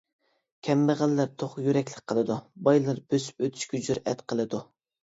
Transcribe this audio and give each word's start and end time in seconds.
كەمبەغەللەر 0.67 1.29
توخۇ 1.43 1.65
يۈرەكلىك 1.67 2.01
قىلىدۇ، 2.13 2.41
بايلار 2.69 3.05
بۆسۈپ 3.13 3.47
ئۆتۈشكە 3.47 3.87
جۈرئەت 3.91 4.31
قىلىدۇ. 4.35 4.67